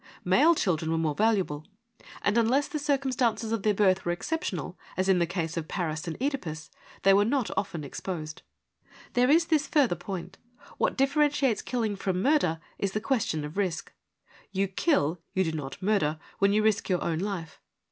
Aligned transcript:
Male 0.25 0.55
children 0.55 0.89
were 0.89 0.97
more 0.97 1.13
valuable, 1.13 1.63
and 2.23 2.35
unless 2.35 2.67
the 2.67 2.79
circumstances 2.79 3.51
of 3.51 3.61
their 3.61 3.75
birth 3.75 4.03
were 4.03 4.11
exceptional, 4.11 4.75
as 4.97 5.07
in 5.07 5.19
the 5.19 5.27
case 5.27 5.57
of 5.57 5.67
Paris 5.67 6.07
and 6.07 6.17
(Edipus, 6.19 6.71
they 7.03 7.13
were 7.13 7.23
not 7.23 7.51
often 7.55 7.83
exposed. 7.83 8.41
There 9.13 9.29
is 9.29 9.45
this 9.45 9.67
further 9.67 9.93
point: 9.95 10.39
what 10.79 10.97
differentiates 10.97 11.61
killing 11.61 11.95
from 11.95 12.19
murder 12.19 12.59
is 12.79 12.93
the 12.93 12.99
question 12.99 13.45
of 13.45 13.57
risk. 13.57 13.93
You 14.51 14.67
kill, 14.67 15.21
you 15.35 15.43
do 15.43 15.51
not 15.51 15.79
murder, 15.83 16.17
when 16.39 16.51
you 16.51 16.63
risk 16.63 16.89
your 16.89 17.03
own 17.03 17.19
life. 17.19 17.61